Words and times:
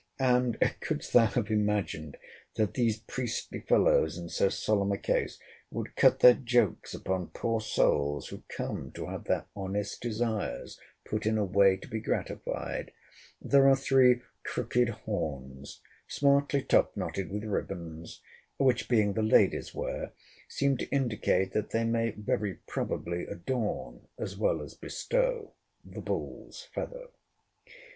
And 0.17 0.57
[couldst 0.79 1.13
thou 1.13 1.27
have 1.27 1.51
imagined 1.51 2.17
that 2.55 2.73
these 2.73 3.01
priestly 3.01 3.59
fellows, 3.59 4.17
in 4.17 4.29
so 4.29 4.49
solemn 4.49 4.91
a 4.91 4.97
case, 4.97 5.37
would 5.69 5.95
cut 5.95 6.21
their 6.21 6.33
jokes 6.33 6.95
upon 6.95 7.27
poor 7.27 7.61
souls 7.61 8.29
who 8.29 8.41
came 8.49 8.91
to 8.93 9.05
have 9.05 9.25
their 9.25 9.45
honest 9.55 10.01
desires 10.01 10.79
put 11.05 11.27
in 11.27 11.37
a 11.37 11.45
way 11.45 11.77
to 11.77 11.87
be 11.87 11.99
gratified;] 11.99 12.91
there 13.39 13.69
are 13.69 13.75
three 13.75 14.21
crooked 14.43 14.89
horns, 14.89 15.81
smartly 16.07 16.63
top 16.63 16.97
knotted 16.97 17.29
with 17.31 17.43
ribands; 17.43 18.23
which 18.57 18.89
being 18.89 19.13
the 19.13 19.21
ladies' 19.21 19.75
wear, 19.75 20.13
seem 20.49 20.77
to 20.77 20.89
indicate 20.89 21.53
that 21.53 21.69
they 21.69 21.83
may 21.83 22.09
very 22.09 22.55
probably 22.67 23.27
adorn, 23.27 24.07
as 24.17 24.35
well 24.35 24.63
as 24.63 24.73
bestow, 24.73 25.53
the 25.85 26.01
bull's 26.01 26.63
feather. 26.73 27.09